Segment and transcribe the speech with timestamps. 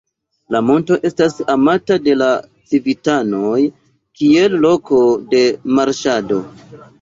[0.53, 2.29] La monto estas amata de la
[2.71, 3.59] civitanoj
[4.23, 5.03] kiel loko
[5.35, 5.43] de
[5.81, 6.41] marŝado.